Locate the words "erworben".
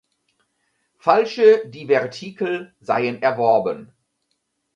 3.21-3.93